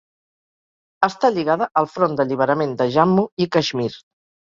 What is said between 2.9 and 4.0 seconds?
Jammu i Caixmir.